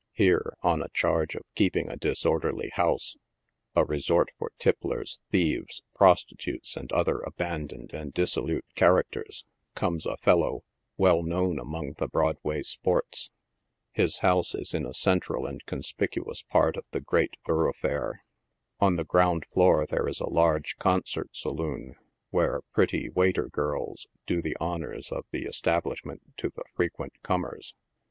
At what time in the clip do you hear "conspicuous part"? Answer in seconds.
15.67-16.77